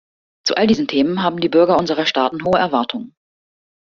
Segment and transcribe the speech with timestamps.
[0.47, 3.13] Zu all diesen Themen haben die Bürger unserer Staaten hohe Erwartungen.